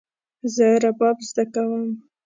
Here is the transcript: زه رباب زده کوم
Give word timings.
زه 0.55 0.67
رباب 0.83 1.17
زده 1.29 1.43
کوم 1.53 1.87